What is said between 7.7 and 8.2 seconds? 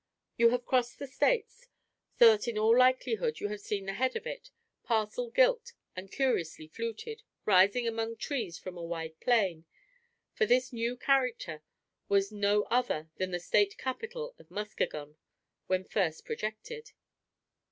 among